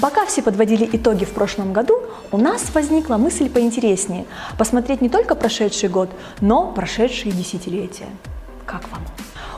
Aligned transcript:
Пока 0.00 0.24
все 0.24 0.40
подводили 0.42 0.88
итоги 0.90 1.26
в 1.26 1.32
прошлом 1.32 1.74
году, 1.74 2.00
у 2.32 2.38
нас 2.38 2.74
возникла 2.74 3.16
мысль 3.18 3.50
поинтереснее– 3.50 4.24
посмотреть 4.58 5.02
не 5.02 5.10
только 5.10 5.34
прошедший 5.34 5.90
год, 5.90 6.08
но 6.40 6.72
прошедшие 6.72 7.32
десятилетия. 7.32 8.08
Как 8.64 8.88
вам? 8.90 9.02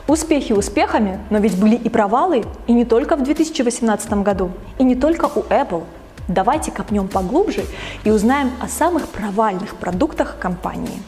Успехи 0.05 0.51
успехами, 0.51 1.19
но 1.29 1.37
ведь 1.37 1.57
были 1.57 1.75
и 1.75 1.87
провалы, 1.87 2.43
и 2.67 2.73
не 2.73 2.83
только 2.83 3.15
в 3.15 3.23
2018 3.23 4.11
году, 4.23 4.51
и 4.77 4.83
не 4.83 4.95
только 4.95 5.25
у 5.25 5.43
Apple. 5.43 5.83
Давайте 6.27 6.71
копнем 6.71 7.07
поглубже 7.07 7.63
и 8.03 8.11
узнаем 8.11 8.51
о 8.59 8.67
самых 8.67 9.07
провальных 9.07 9.75
продуктах 9.75 10.37
компании. 10.39 11.01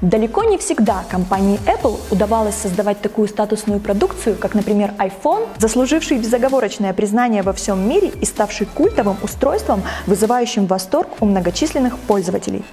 Далеко 0.00 0.44
не 0.44 0.58
всегда 0.58 1.04
компании 1.10 1.58
Apple 1.66 1.98
удавалось 2.12 2.54
создавать 2.54 3.00
такую 3.00 3.26
статусную 3.26 3.80
продукцию, 3.80 4.36
как, 4.36 4.54
например, 4.54 4.94
iPhone, 4.98 5.48
заслуживший 5.58 6.18
безоговорочное 6.18 6.92
признание 6.92 7.42
во 7.42 7.52
всем 7.52 7.88
мире 7.88 8.06
и 8.08 8.24
ставший 8.24 8.68
культовым 8.68 9.16
устройством, 9.22 9.82
вызывающим 10.06 10.66
восторг 10.66 11.08
у 11.18 11.24
многочисленных 11.24 11.98
пользователей. 11.98 12.64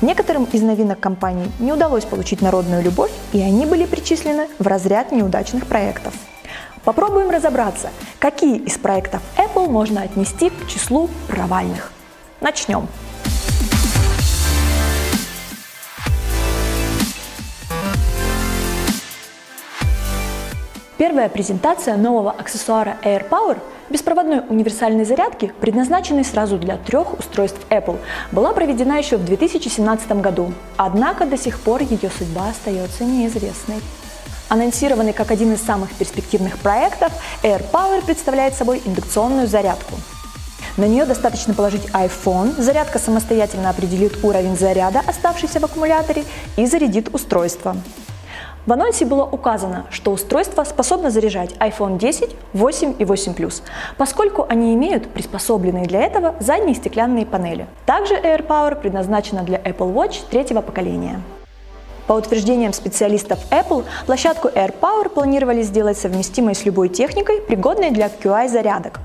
Некоторым 0.00 0.42
из 0.44 0.60
новинок 0.60 0.98
компании 0.98 1.52
не 1.60 1.72
удалось 1.72 2.04
получить 2.04 2.42
народную 2.42 2.82
любовь, 2.82 3.12
и 3.32 3.40
они 3.40 3.64
были 3.64 3.84
причислены 3.84 4.48
в 4.58 4.66
разряд 4.66 5.12
неудачных 5.12 5.66
проектов. 5.66 6.14
Попробуем 6.84 7.30
разобраться, 7.30 7.90
какие 8.18 8.56
из 8.56 8.76
проектов 8.76 9.22
Apple 9.36 9.68
можно 9.68 10.02
отнести 10.02 10.50
к 10.50 10.66
числу 10.66 11.08
провальных. 11.28 11.92
Начнем. 12.40 12.88
Первая 21.00 21.30
презентация 21.30 21.96
нового 21.96 22.30
аксессуара 22.30 22.98
AirPower 23.02 23.56
беспроводной 23.88 24.42
универсальной 24.46 25.06
зарядки, 25.06 25.50
предназначенной 25.58 26.26
сразу 26.26 26.58
для 26.58 26.76
трех 26.76 27.18
устройств 27.18 27.58
Apple, 27.70 27.98
была 28.32 28.52
проведена 28.52 28.98
еще 28.98 29.16
в 29.16 29.24
2017 29.24 30.12
году, 30.20 30.52
однако 30.76 31.24
до 31.24 31.38
сих 31.38 31.58
пор 31.60 31.80
ее 31.80 32.10
судьба 32.10 32.50
остается 32.50 33.04
неизвестной. 33.04 33.80
Анонсированный 34.50 35.14
как 35.14 35.30
один 35.30 35.54
из 35.54 35.62
самых 35.62 35.90
перспективных 35.94 36.58
проектов, 36.58 37.10
AirPower 37.42 38.04
представляет 38.04 38.52
собой 38.52 38.82
индукционную 38.84 39.46
зарядку. 39.46 39.94
На 40.76 40.84
нее 40.84 41.06
достаточно 41.06 41.54
положить 41.54 41.86
iPhone, 41.94 42.60
зарядка 42.60 42.98
самостоятельно 42.98 43.70
определит 43.70 44.22
уровень 44.22 44.58
заряда, 44.58 45.00
оставшийся 45.06 45.60
в 45.60 45.64
аккумуляторе, 45.64 46.24
и 46.58 46.66
зарядит 46.66 47.14
устройство. 47.14 47.74
В 48.66 48.72
анонсе 48.72 49.06
было 49.06 49.24
указано, 49.24 49.86
что 49.90 50.12
устройство 50.12 50.64
способно 50.64 51.10
заряжать 51.10 51.52
iPhone 51.54 51.98
10, 51.98 52.36
8 52.52 52.94
и 52.98 53.04
8 53.04 53.32
Plus, 53.32 53.62
поскольку 53.96 54.44
они 54.48 54.74
имеют 54.74 55.08
приспособленные 55.08 55.86
для 55.86 56.02
этого 56.02 56.34
задние 56.40 56.74
стеклянные 56.74 57.24
панели. 57.24 57.66
Также 57.86 58.14
AirPower 58.14 58.78
предназначена 58.80 59.44
для 59.44 59.58
Apple 59.58 59.94
Watch 59.94 60.22
третьего 60.30 60.60
поколения. 60.60 61.22
По 62.06 62.14
утверждениям 62.14 62.72
специалистов 62.72 63.38
Apple, 63.50 63.84
площадку 64.04 64.48
AirPower 64.48 65.08
планировали 65.08 65.62
сделать 65.62 65.96
совместимой 65.96 66.54
с 66.54 66.64
любой 66.64 66.88
техникой, 66.88 67.40
пригодной 67.40 67.92
для 67.92 68.08
QI-зарядок. 68.08 69.00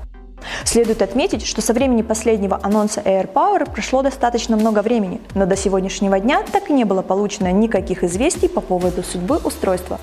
Следует 0.66 1.00
отметить, 1.00 1.46
что 1.46 1.62
со 1.62 1.72
времени 1.72 2.02
последнего 2.02 2.58
анонса 2.60 3.00
AirPower 3.00 3.70
прошло 3.70 4.02
достаточно 4.02 4.56
много 4.56 4.80
времени, 4.80 5.20
но 5.34 5.46
до 5.46 5.56
сегодняшнего 5.56 6.18
дня 6.18 6.42
так 6.50 6.70
и 6.70 6.72
не 6.72 6.82
было 6.82 7.02
получено 7.02 7.52
никаких 7.52 8.02
известий 8.02 8.48
по 8.48 8.60
поводу 8.60 9.04
судьбы 9.04 9.38
устройства. 9.44 10.00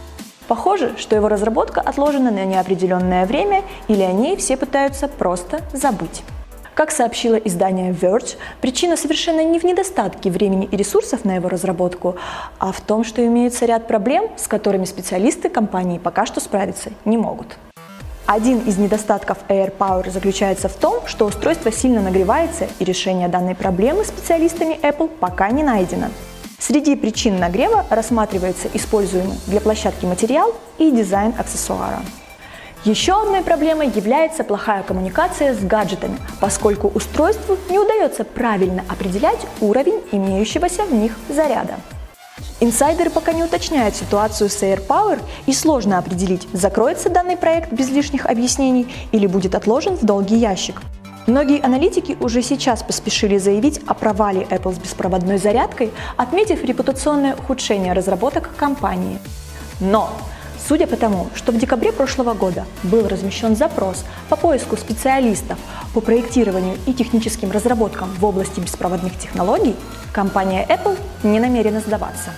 Похоже, 0.48 0.94
что 0.98 1.18
его 1.18 1.28
разработка 1.28 1.82
отложена 1.82 2.32
на 2.32 2.46
неопределенное 2.46 3.26
время 3.26 3.64
или 3.90 4.02
о 4.04 4.14
ней 4.14 4.38
все 4.38 4.56
пытаются 4.56 5.10
просто 5.10 5.60
забыть. 5.74 6.24
Как 6.74 6.92
сообщило 6.92 7.36
издание 7.36 7.92
Verge, 7.92 8.38
причина 8.62 8.96
совершенно 8.96 9.44
не 9.44 9.60
в 9.60 9.66
недостатке 9.66 10.32
времени 10.32 10.68
и 10.72 10.78
ресурсов 10.78 11.26
на 11.26 11.36
его 11.36 11.50
разработку, 11.50 12.16
а 12.58 12.72
в 12.72 12.80
том, 12.80 13.04
что 13.04 13.24
имеется 13.24 13.66
ряд 13.66 13.86
проблем, 13.86 14.30
с 14.38 14.48
которыми 14.48 14.86
специалисты 14.86 15.50
компании 15.50 16.00
пока 16.00 16.26
что 16.26 16.40
справиться 16.40 16.90
не 17.04 17.18
могут. 17.18 17.58
Один 18.26 18.60
из 18.60 18.78
недостатков 18.78 19.40
AirPower 19.50 20.10
заключается 20.10 20.70
в 20.70 20.76
том, 20.76 21.06
что 21.08 21.26
устройство 21.26 21.72
сильно 21.72 22.02
нагревается, 22.02 22.68
и 22.80 22.86
решение 22.86 23.28
данной 23.28 23.54
проблемы 23.54 24.06
специалистами 24.06 24.80
Apple 24.82 25.10
пока 25.10 25.50
не 25.52 25.62
найдено. 25.62 26.08
Среди 26.58 26.96
причин 26.96 27.38
нагрева 27.38 27.86
рассматривается 27.90 28.70
используемый 28.74 29.38
для 29.48 29.60
площадки 29.60 30.06
материал 30.06 30.56
и 30.78 30.90
дизайн 30.90 31.34
аксессуара. 31.38 32.00
Еще 32.86 33.22
одной 33.22 33.42
проблемой 33.42 33.88
является 33.88 34.46
плохая 34.46 34.84
коммуникация 34.84 35.54
с 35.54 35.60
гаджетами, 35.60 36.18
поскольку 36.40 36.88
устройству 36.88 37.58
не 37.70 37.80
удается 37.80 38.24
правильно 38.24 38.84
определять 38.90 39.40
уровень 39.60 40.02
имеющегося 40.14 40.84
в 40.84 40.94
них 40.94 41.18
заряда. 41.28 41.76
Инсайдеры 42.64 43.10
пока 43.10 43.34
не 43.34 43.44
уточняют 43.44 43.94
ситуацию 43.94 44.50
с 44.50 44.64
AirPower 44.64 45.20
и 45.48 45.52
сложно 45.52 45.98
определить, 45.98 46.48
закроется 46.54 47.10
данный 47.10 47.36
проект 47.36 47.74
без 47.74 47.90
лишних 47.90 48.26
объяснений 48.26 48.88
или 49.12 49.28
будет 49.28 49.54
отложен 49.54 49.98
в 49.98 50.06
долгий 50.06 50.38
ящик. 50.38 50.82
Многие 51.28 51.62
аналитики 51.62 52.16
уже 52.22 52.42
сейчас 52.42 52.82
поспешили 52.82 53.38
заявить 53.38 53.82
о 53.86 53.94
провале 53.94 54.48
Apple 54.50 54.76
с 54.76 54.78
беспроводной 54.78 55.40
зарядкой, 55.40 55.92
отметив 56.16 56.64
репутационное 56.64 57.36
ухудшение 57.36 57.92
разработок 57.92 58.50
компании. 58.56 59.20
Но 59.82 60.10
Судя 60.66 60.88
по 60.88 60.96
тому, 60.96 61.28
что 61.36 61.52
в 61.52 61.58
декабре 61.58 61.92
прошлого 61.92 62.34
года 62.34 62.64
был 62.84 63.06
размещен 63.10 63.54
запрос 63.54 64.06
по 64.30 64.38
поиску 64.38 64.78
специалистов 64.78 65.60
по 65.94 66.00
проектированию 66.00 66.78
и 66.86 66.94
техническим 66.94 67.52
разработкам 67.52 68.10
в 68.18 68.24
области 68.24 68.62
беспроводных 68.62 69.20
технологий, 69.20 69.76
компания 70.14 70.66
Apple 70.66 70.98
не 71.24 71.42
намерена 71.42 71.82
сдаваться. 71.82 72.30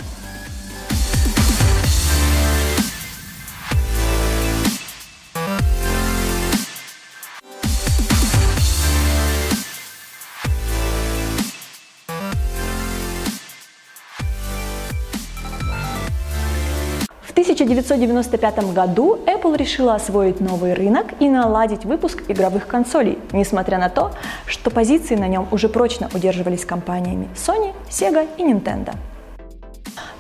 1995 17.36 18.74
году 18.74 19.20
Apple 19.26 19.58
решила 19.58 19.96
освоить 19.96 20.40
новый 20.40 20.74
рынок 20.74 21.08
и 21.20 21.28
наладить 21.28 21.84
выпуск 21.84 22.24
игровых 22.30 22.66
консолей, 22.66 23.20
несмотря 23.34 23.78
на 23.78 23.90
то, 23.90 24.12
что 24.46 24.72
позиции 24.72 25.16
на 25.16 25.28
нем 25.28 25.46
уже 25.52 25.68
прочно 25.68 26.10
удерживались 26.14 26.64
компаниями 26.64 27.28
Sony, 27.36 27.74
Sega 27.90 28.26
и 28.38 28.44
Nintendo. 28.44 28.94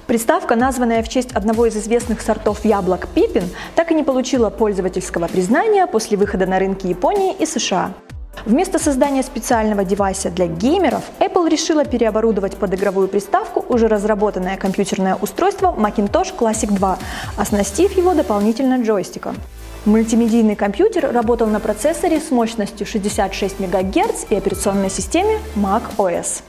Приставка, 0.07 0.57
названная 0.57 1.01
в 1.03 1.07
честь 1.07 1.31
одного 1.31 1.67
из 1.67 1.77
известных 1.77 2.19
сортов 2.19 2.65
яблок 2.65 3.07
Пипин, 3.07 3.49
так 3.75 3.91
и 3.91 3.95
не 3.95 4.03
получила 4.03 4.49
пользовательского 4.49 5.27
признания 5.27 5.87
после 5.87 6.17
выхода 6.17 6.45
на 6.45 6.59
рынки 6.59 6.85
Японии 6.85 7.33
и 7.39 7.45
США. 7.45 7.93
Вместо 8.46 8.79
создания 8.79 9.23
специального 9.23 9.84
девайса 9.84 10.29
для 10.29 10.47
геймеров, 10.47 11.03
Apple 11.19 11.50
решила 11.50 11.85
переоборудовать 11.85 12.57
под 12.57 12.73
игровую 12.73 13.07
приставку 13.07 13.66
уже 13.69 13.88
разработанное 13.88 14.57
компьютерное 14.57 15.16
устройство 15.16 15.73
Macintosh 15.78 16.35
Classic 16.38 16.72
2, 16.72 17.00
оснастив 17.38 17.96
его 17.97 18.13
дополнительно 18.13 18.81
джойстиком. 18.81 19.35
Мультимедийный 19.85 20.56
компьютер 20.56 21.12
работал 21.12 21.47
на 21.47 21.59
процессоре 21.59 22.19
с 22.19 22.31
мощностью 22.31 22.88
66 22.88 23.59
МГц 23.59 24.26
и 24.29 24.35
операционной 24.35 24.90
системе 24.90 25.40
Mac 25.55 25.84
OS. 25.97 26.41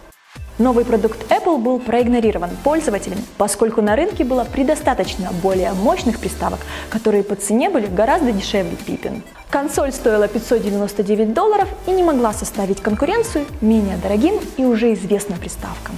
Новый 0.59 0.87
продукт 0.87 1.31
Apple 1.31 1.59
был 1.59 1.79
проигнорирован 1.79 2.49
пользователями, 2.65 3.21
поскольку 3.37 3.83
на 3.83 3.95
рынке 3.95 4.25
было 4.25 4.45
предостаточно 4.45 5.31
более 5.43 5.73
мощных 5.73 6.19
приставок, 6.19 6.61
которые 6.89 7.23
по 7.25 7.35
цене 7.35 7.69
были 7.69 7.87
гораздо 7.87 8.33
дешевле 8.33 8.73
Pippin. 8.87 9.21
Консоль 9.51 9.93
стоила 9.93 10.29
599 10.29 11.35
долларов 11.35 11.69
и 11.87 11.91
не 11.91 12.03
могла 12.03 12.33
составить 12.33 12.81
конкуренцию 12.81 13.45
менее 13.61 13.99
дорогим 13.99 14.41
и 14.57 14.65
уже 14.65 14.95
известным 14.95 15.39
приставкам. 15.39 15.95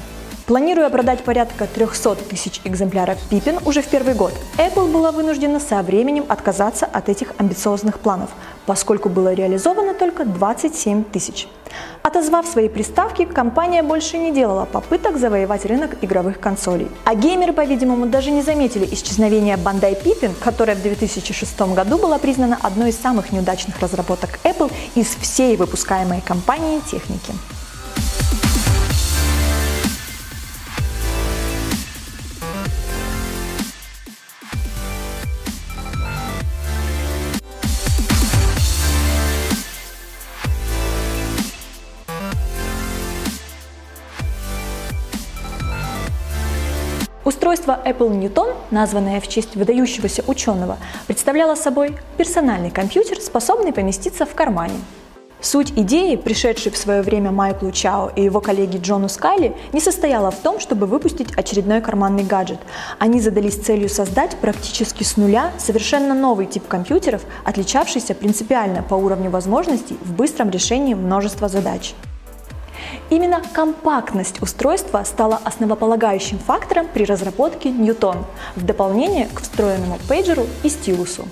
Планируя 0.49 0.89
продать 0.89 1.25
порядка 1.25 1.67
300 1.67 2.15
тысяч 2.31 2.63
экземпляров 2.65 3.19
Pippin 3.31 3.61
уже 3.67 3.83
в 3.83 3.87
первый 3.87 4.15
год, 4.15 4.33
Apple 4.57 4.91
была 4.91 5.13
вынуждена 5.13 5.61
со 5.61 5.83
временем 5.83 6.25
отказаться 6.27 6.87
от 6.87 7.11
этих 7.11 7.35
амбициозных 7.37 7.99
планов, 7.99 8.31
поскольку 8.65 9.11
было 9.11 9.35
реализовано 9.35 9.93
только 9.93 10.25
27 10.25 11.05
тысяч. 11.05 11.49
Отозвав 12.03 12.47
свои 12.47 12.71
приставки, 12.71 13.27
компания 13.27 13.83
больше 13.83 14.17
не 14.17 14.33
делала 14.33 14.65
попыток 14.65 15.19
завоевать 15.19 15.67
рынок 15.67 15.99
игровых 16.01 16.41
консолей. 16.41 16.89
А 17.05 17.15
геймеры, 17.15 17.53
по-видимому, 17.53 18.07
даже 18.07 18.31
не 18.31 18.41
заметили 18.41 18.89
исчезновения 18.91 19.59
Bandai 19.59 20.03
Pippin, 20.03 20.33
которая 20.43 20.77
в 20.77 20.83
2006 20.83 21.61
году 21.75 21.99
была 21.99 22.17
признана 22.19 22.59
одной 22.63 22.89
из 22.89 22.99
самых 22.99 23.33
неудачных 23.33 23.79
разработок 23.81 24.41
Apple 24.45 24.73
из 24.95 25.09
всей 25.09 25.59
выпускаемой 25.59 26.23
компанией 26.23 26.81
техники. 26.91 27.35
Устройство 47.29 47.79
Apple 47.85 48.09
Newton, 48.19 48.55
названное 48.71 49.21
в 49.21 49.29
честь 49.29 49.55
выдающегося 49.55 50.25
ученого, 50.27 50.79
представляло 51.07 51.57
собой 51.57 51.95
персональный 52.17 52.71
компьютер, 52.71 53.21
способный 53.21 53.71
поместиться 53.71 54.25
в 54.25 54.35
кармане. 54.35 54.73
Суть 55.43 55.75
идеи, 55.77 56.17
пришедшей 56.17 56.73
в 56.73 56.79
свое 56.79 57.03
время 57.03 57.31
Майклу 57.31 57.71
Чао 57.71 58.11
и 58.17 58.23
его 58.23 58.41
коллеге 58.41 58.79
Джону 58.79 59.11
Скайли, 59.11 59.55
не 59.75 59.81
состояла 59.81 60.31
в 60.31 60.37
том, 60.37 60.59
чтобы 60.59 60.87
выпустить 60.87 61.37
очередной 61.37 61.83
карманный 61.83 62.25
гаджет. 62.25 62.61
Они 62.99 63.21
задались 63.21 63.57
целью 63.63 63.91
создать 63.91 64.35
практически 64.39 65.03
с 65.03 65.19
нуля 65.19 65.53
совершенно 65.59 66.15
новый 66.15 66.47
тип 66.47 66.67
компьютеров, 66.67 67.21
отличавшийся 67.45 68.15
принципиально 68.15 68.83
по 68.83 68.95
уровню 68.95 69.29
возможностей 69.29 69.99
в 70.03 70.15
быстром 70.15 70.49
решении 70.49 70.95
множества 70.95 71.49
задач. 71.49 71.95
Именно 73.11 73.43
компактность 73.53 74.43
устройства 74.43 75.03
стала 75.05 75.41
основополагающим 75.45 76.39
фактором 76.39 76.87
при 76.93 77.05
разработке 77.05 77.71
Newton 77.71 78.25
в 78.57 78.65
дополнение 78.65 79.29
к 79.33 79.41
встроенному 79.41 79.99
пейджеру 80.09 80.47
и 80.63 80.69
стилусу. 80.69 81.25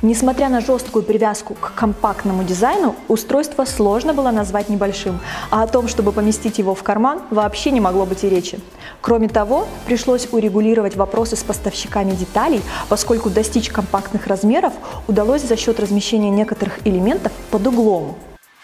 Несмотря 0.00 0.48
на 0.48 0.60
жесткую 0.60 1.04
привязку 1.04 1.54
к 1.54 1.74
компактному 1.74 2.42
дизайну, 2.42 2.96
устройство 3.06 3.64
сложно 3.64 4.12
было 4.12 4.32
назвать 4.32 4.68
небольшим, 4.68 5.20
а 5.50 5.62
о 5.62 5.68
том, 5.68 5.86
чтобы 5.86 6.10
поместить 6.10 6.58
его 6.58 6.74
в 6.74 6.82
карман, 6.82 7.22
вообще 7.30 7.70
не 7.70 7.80
могло 7.80 8.04
быть 8.04 8.24
и 8.24 8.28
речи. 8.28 8.58
Кроме 9.00 9.28
того, 9.28 9.68
пришлось 9.86 10.26
урегулировать 10.32 10.96
вопросы 10.96 11.36
с 11.36 11.44
поставщиками 11.44 12.12
деталей, 12.12 12.62
поскольку 12.88 13.30
достичь 13.30 13.68
компактных 13.68 14.26
размеров 14.26 14.72
удалось 15.06 15.42
за 15.42 15.56
счет 15.56 15.78
размещения 15.78 16.30
некоторых 16.30 16.84
элементов 16.84 17.30
под 17.52 17.66
углом. 17.68 18.16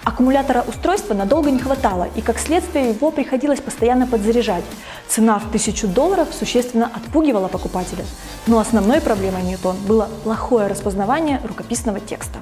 Аккумулятора 0.04 0.64
устройства 0.66 1.12
надолго 1.14 1.50
не 1.50 1.58
хватало, 1.58 2.08
и 2.14 2.20
как 2.20 2.38
следствие 2.38 2.90
его 2.90 3.10
приходилось 3.10 3.60
постоянно 3.60 4.06
подзаряжать. 4.06 4.64
Цена 5.08 5.38
в 5.38 5.48
1000 5.48 5.88
долларов 5.88 6.28
существенно 6.32 6.86
отпугивала 6.86 7.48
покупателя. 7.48 8.04
Но 8.46 8.60
основной 8.60 9.00
проблемой 9.00 9.42
Ньютон 9.42 9.76
было 9.86 10.08
плохое 10.22 10.68
распознавание 10.68 11.40
рукописного 11.44 11.98
текста. 11.98 12.38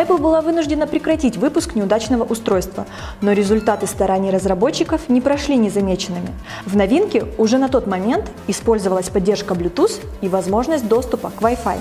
Apple 0.00 0.18
была 0.18 0.40
вынуждена 0.40 0.86
прекратить 0.86 1.36
выпуск 1.36 1.74
неудачного 1.74 2.24
устройства, 2.24 2.86
но 3.20 3.32
результаты 3.32 3.86
стараний 3.86 4.30
разработчиков 4.30 5.10
не 5.10 5.20
прошли 5.20 5.56
незамеченными. 5.56 6.30
В 6.64 6.74
новинке 6.74 7.26
уже 7.36 7.58
на 7.58 7.68
тот 7.68 7.86
момент 7.86 8.24
использовалась 8.46 9.10
поддержка 9.10 9.52
Bluetooth 9.52 10.00
и 10.22 10.28
возможность 10.28 10.88
доступа 10.88 11.30
к 11.30 11.42
Wi-Fi, 11.42 11.78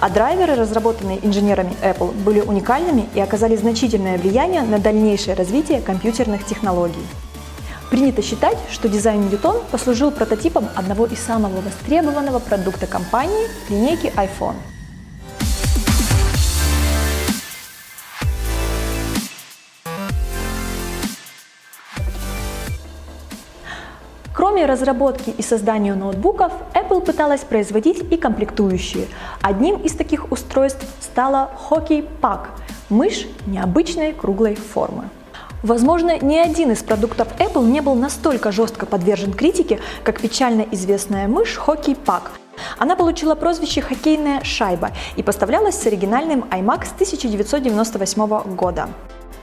а 0.00 0.10
драйверы, 0.10 0.54
разработанные 0.54 1.26
инженерами 1.26 1.74
Apple, 1.82 2.12
были 2.12 2.40
уникальными 2.40 3.08
и 3.14 3.20
оказали 3.20 3.56
значительное 3.56 4.18
влияние 4.18 4.60
на 4.60 4.78
дальнейшее 4.78 5.34
развитие 5.34 5.80
компьютерных 5.80 6.44
технологий. 6.44 7.06
Принято 7.90 8.20
считать, 8.20 8.58
что 8.70 8.88
дизайн 8.88 9.22
Newton 9.28 9.62
послужил 9.70 10.10
прототипом 10.10 10.68
одного 10.74 11.06
из 11.06 11.20
самого 11.20 11.62
востребованного 11.62 12.38
продукта 12.38 12.86
компании– 12.86 13.48
линейки 13.70 14.12
iPhone– 14.16 14.56
Кроме 24.34 24.64
разработки 24.64 25.28
и 25.30 25.42
создания 25.42 25.94
ноутбуков, 25.94 26.52
Apple 26.72 27.04
пыталась 27.04 27.42
производить 27.42 27.98
и 28.10 28.16
комплектующие. 28.16 29.06
Одним 29.42 29.76
из 29.76 29.92
таких 29.92 30.32
устройств 30.32 30.86
стала 31.00 31.50
Hockey 31.68 32.08
Pack– 32.22 32.46
мышь 32.88 33.26
необычной 33.46 34.14
круглой 34.14 34.54
формы. 34.54 35.04
Возможно, 35.62 36.18
ни 36.18 36.36
один 36.36 36.72
из 36.72 36.82
продуктов 36.82 37.28
Apple 37.38 37.66
не 37.66 37.82
был 37.82 37.94
настолько 37.94 38.52
жестко 38.52 38.86
подвержен 38.86 39.34
критике, 39.34 39.80
как 40.02 40.20
печально 40.20 40.62
известная 40.70 41.28
мышь 41.28 41.60
Hockey 41.64 41.96
Pack. 42.02 42.22
Она 42.78 42.96
получила 42.96 43.34
прозвище 43.34 43.82
«хоккейная 43.82 44.42
шайба» 44.44 44.90
и 45.16 45.22
поставлялась 45.22 45.78
с 45.78 45.86
оригинальным 45.86 46.44
iMac 46.50 46.86
с 46.86 46.92
1998 46.92 48.54
года. 48.54 48.88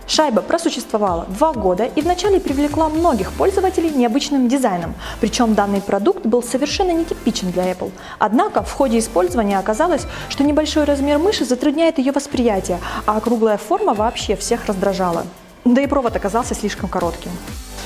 Шайба 0.09 0.41
просуществовала 0.41 1.25
два 1.29 1.53
года 1.53 1.83
и 1.85 2.01
вначале 2.01 2.39
привлекла 2.39 2.89
многих 2.89 3.31
пользователей 3.31 3.91
необычным 3.91 4.47
дизайном, 4.47 4.95
причем 5.21 5.53
данный 5.53 5.81
продукт 5.81 6.25
был 6.25 6.41
совершенно 6.41 6.91
нетипичен 6.91 7.51
для 7.51 7.71
Apple. 7.71 7.91
Однако 8.17 8.63
в 8.63 8.71
ходе 8.71 8.97
использования 8.97 9.59
оказалось, 9.59 10.07
что 10.29 10.43
небольшой 10.43 10.85
размер 10.85 11.19
мыши 11.19 11.45
затрудняет 11.45 11.99
ее 11.99 12.11
восприятие, 12.11 12.79
а 13.05 13.19
круглая 13.21 13.57
форма 13.57 13.93
вообще 13.93 14.35
всех 14.35 14.65
раздражала. 14.65 15.25
Да 15.63 15.79
и 15.79 15.85
провод 15.85 16.15
оказался 16.15 16.55
слишком 16.55 16.89
коротким. 16.89 17.31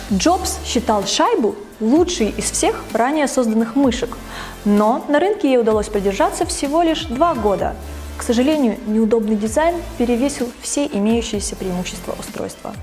Джобс 0.10 0.60
считал 0.66 1.06
шайбу 1.06 1.56
лучшей 1.82 2.30
из 2.30 2.52
всех 2.52 2.86
ранее 2.94 3.28
созданных 3.28 3.76
мышек, 3.76 4.18
но 4.64 5.04
на 5.10 5.20
рынке 5.20 5.50
ей 5.50 5.58
удалось 5.58 5.90
продержаться 5.90 6.46
всего 6.46 6.84
лишь 6.84 7.04
два 7.06 7.34
года, 7.34 7.76
к 8.18 8.24
сожалению, 8.24 8.78
неудобный 8.88 9.36
дизайн 9.36 9.76
перевесил 9.98 10.52
все 10.62 10.86
имеющиеся 10.86 11.56
преимущества 11.56 12.16
устройства. 12.20 12.74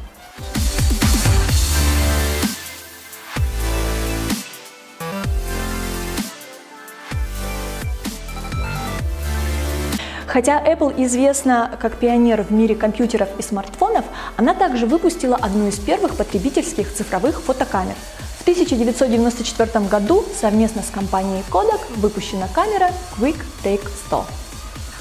Хотя 10.30 10.62
Apple 10.64 10.94
известна 11.06 11.76
как 11.80 11.96
пионер 11.96 12.42
в 12.42 12.52
мире 12.52 12.76
компьютеров 12.76 13.28
и 13.38 13.42
смартфонов, 13.42 14.04
она 14.36 14.54
также 14.54 14.86
выпустила 14.86 15.34
одну 15.34 15.66
из 15.66 15.78
первых 15.80 16.14
потребительских 16.16 16.94
цифровых 16.94 17.42
фотокамер. 17.42 17.96
В 18.38 18.42
1994 18.42 19.86
году 19.86 20.24
совместно 20.40 20.82
с 20.82 20.90
компанией 20.90 21.42
Kodak 21.50 21.80
выпущена 21.96 22.46
камера 22.54 22.90
Quick 23.18 23.38
Take 23.64 23.86
100. 24.06 24.24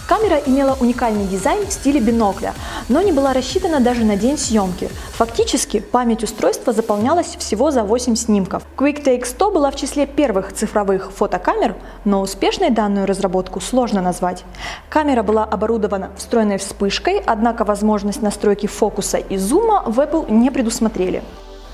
Камера 0.09 0.38
имела 0.38 0.75
уникальный 0.79 1.27
дизайн 1.27 1.67
в 1.67 1.71
стиле 1.71 2.00
бинокля, 2.00 2.56
но 2.88 3.00
не 3.03 3.11
была 3.11 3.31
рассчитана 3.31 3.79
даже 3.79 4.03
на 4.03 4.15
день 4.15 4.39
съемки. 4.39 4.89
Фактически, 5.11 5.81
память 5.81 6.23
устройства 6.23 6.73
заполнялась 6.73 7.35
всего 7.37 7.69
за 7.69 7.83
8 7.83 8.16
снимков. 8.16 8.63
QuickTake 8.75 9.23
100 9.23 9.51
была 9.51 9.69
в 9.69 9.75
числе 9.75 10.07
первых 10.07 10.51
цифровых 10.51 11.11
фотокамер, 11.11 11.75
но 12.06 12.21
успешной 12.21 12.71
данную 12.71 13.06
разработку 13.06 13.61
сложно 13.61 14.01
назвать. 14.01 14.45
Камера 14.89 15.21
была 15.21 15.44
оборудована 15.44 16.09
встроенной 16.18 16.57
вспышкой, 16.57 17.21
однако 17.23 17.63
возможность 17.63 18.23
настройки 18.23 18.66
фокуса 18.66 19.19
и 19.19 19.37
зума 19.37 19.83
в 19.85 19.99
Apple 19.99 20.31
не 20.31 20.49
предусмотрели. 20.49 21.21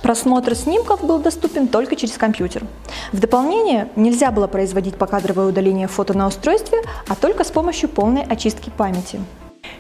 Просмотр 0.06 0.54
снимков 0.54 1.04
был 1.04 1.18
доступен 1.18 1.68
только 1.68 1.96
через 1.96 2.16
компьютер. 2.20 2.62
В 3.12 3.20
дополнение 3.20 3.90
нельзя 3.96 4.30
было 4.30 4.46
производить 4.46 4.98
покадровое 4.98 5.48
удаление 5.48 5.88
фото 5.88 6.16
на 6.16 6.28
устройстве, 6.28 6.78
а 7.08 7.16
только 7.16 7.44
с 7.44 7.50
помощью 7.50 7.90
полной 7.90 8.22
очистки 8.22 8.70
памяти. 8.70 9.20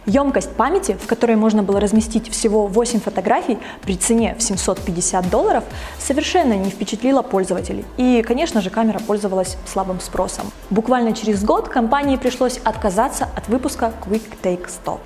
Емкость 0.08 0.50
памяти, 0.56 0.98
в 1.00 1.06
которой 1.06 1.36
можно 1.36 1.62
было 1.62 1.80
разместить 1.80 2.32
всего 2.32 2.66
8 2.66 3.02
фотографий 3.02 3.60
при 3.84 3.98
цене 3.98 4.36
в 4.36 4.42
750 4.42 5.30
долларов, 5.30 5.64
совершенно 6.00 6.54
не 6.54 6.72
впечатлила 6.72 7.22
пользователей. 7.22 7.86
И, 7.98 8.24
конечно 8.24 8.62
же, 8.62 8.72
камера 8.72 8.98
пользовалась 8.98 9.58
слабым 9.72 10.00
спросом. 10.00 10.52
Буквально 10.72 11.14
через 11.14 11.44
год 11.44 11.70
компании 11.70 12.18
пришлось 12.18 12.58
отказаться 12.64 13.28
от 13.36 13.48
выпуска 13.48 13.94
Quick 14.04 14.24
Take 14.42 14.66
Stop. 14.66 15.02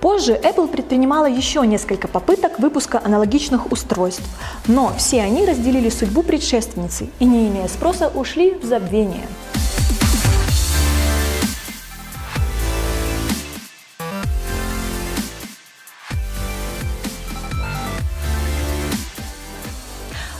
Позже 0.00 0.32
Apple 0.32 0.68
предпринимала 0.68 1.26
еще 1.26 1.66
несколько 1.66 2.08
попыток 2.08 2.58
выпуска 2.58 3.00
аналогичных 3.02 3.72
устройств, 3.72 4.24
но 4.66 4.92
все 4.96 5.22
они 5.22 5.44
разделили 5.44 5.88
судьбу 5.88 6.22
предшественницы 6.22 7.08
и, 7.18 7.24
не 7.24 7.48
имея 7.48 7.68
спроса, 7.68 8.10
ушли 8.14 8.54
в 8.54 8.64
забвение. 8.64 9.26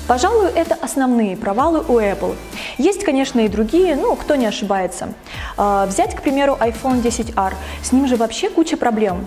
Пожалуй, 0.06 0.50
это 0.54 0.76
основные 0.76 1.36
провалы 1.36 1.80
у 1.80 1.98
Apple. 1.98 2.36
Есть, 2.78 3.02
конечно, 3.02 3.40
и 3.40 3.48
другие, 3.48 3.96
ну, 3.96 4.14
кто 4.14 4.36
не 4.36 4.46
ошибается. 4.46 5.14
А, 5.56 5.86
взять, 5.86 6.14
к 6.14 6.22
примеру, 6.22 6.56
iPhone 6.60 7.02
10R. 7.02 7.54
С 7.82 7.90
ним 7.90 8.06
же 8.06 8.14
вообще 8.14 8.48
куча 8.48 8.76
проблем. 8.76 9.26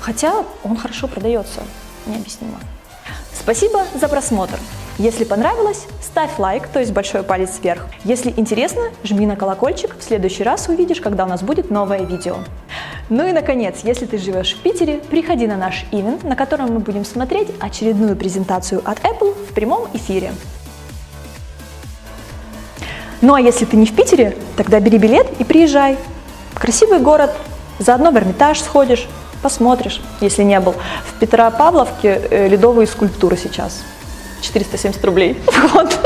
Хотя 0.00 0.44
он 0.64 0.76
хорошо 0.76 1.08
продается, 1.08 1.60
необъяснимо. 2.06 2.58
Спасибо 3.32 3.84
за 3.94 4.08
просмотр. 4.08 4.58
Если 4.98 5.24
понравилось, 5.24 5.86
ставь 6.02 6.38
лайк, 6.38 6.68
то 6.68 6.78
есть 6.78 6.92
большой 6.92 7.22
палец 7.22 7.58
вверх. 7.62 7.86
Если 8.04 8.34
интересно, 8.36 8.82
жми 9.02 9.26
на 9.26 9.36
колокольчик, 9.36 9.96
в 9.98 10.02
следующий 10.02 10.42
раз 10.42 10.68
увидишь, 10.68 11.00
когда 11.00 11.24
у 11.24 11.28
нас 11.28 11.42
будет 11.42 11.70
новое 11.70 12.02
видео. 12.02 12.36
Ну 13.08 13.26
и 13.26 13.32
наконец, 13.32 13.80
если 13.82 14.06
ты 14.06 14.18
живешь 14.18 14.54
в 14.54 14.62
Питере, 14.62 14.98
приходи 14.98 15.46
на 15.46 15.56
наш 15.56 15.86
ивент, 15.90 16.22
на 16.22 16.36
котором 16.36 16.74
мы 16.74 16.80
будем 16.80 17.04
смотреть 17.04 17.48
очередную 17.60 18.14
презентацию 18.14 18.82
от 18.84 19.00
Apple 19.00 19.34
в 19.48 19.54
прямом 19.54 19.88
эфире. 19.94 20.32
Ну 23.22 23.34
а 23.34 23.40
если 23.40 23.64
ты 23.64 23.76
не 23.76 23.86
в 23.86 23.94
Питере, 23.94 24.36
тогда 24.56 24.80
бери 24.80 24.98
билет 24.98 25.26
и 25.38 25.44
приезжай. 25.44 25.98
Красивый 26.54 27.00
город, 27.00 27.34
заодно 27.78 28.10
в 28.10 28.16
Эрмитаж 28.16 28.60
сходишь, 28.60 29.08
Посмотришь, 29.42 30.00
если 30.20 30.42
не 30.42 30.60
был. 30.60 30.74
В 31.06 31.18
Петропавловке 31.18 32.20
э, 32.30 32.48
ледовые 32.48 32.86
скульптуры 32.86 33.36
сейчас. 33.36 33.82
470 34.42 35.04
рублей. 35.04 35.38
Вот. 35.72 35.98